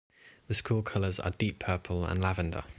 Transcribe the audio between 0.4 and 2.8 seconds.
The school colors are deep purple and lavender.